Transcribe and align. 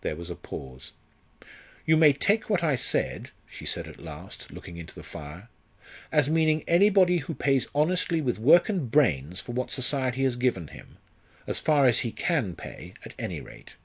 There 0.00 0.16
was 0.16 0.30
a 0.30 0.34
pause. 0.34 0.90
"You 1.86 1.96
may 1.96 2.12
take 2.12 2.50
what 2.50 2.64
I 2.64 2.74
said," 2.74 3.30
she 3.48 3.64
said 3.64 3.86
at 3.86 4.02
last, 4.02 4.50
looking 4.50 4.76
into 4.78 4.96
the 4.96 5.04
fire, 5.04 5.48
"as 6.10 6.28
meaning 6.28 6.64
anybody 6.66 7.18
who 7.18 7.34
pays 7.36 7.68
honestly 7.72 8.20
with 8.20 8.40
work 8.40 8.68
and 8.68 8.90
brains 8.90 9.40
for 9.40 9.52
what 9.52 9.70
society 9.70 10.24
has 10.24 10.34
given 10.34 10.66
him 10.74 10.98
as 11.46 11.60
far 11.60 11.86
as 11.86 12.00
he 12.00 12.10
can 12.10 12.56
pay, 12.56 12.94
at 13.04 13.14
any 13.16 13.40
rate." 13.40 13.76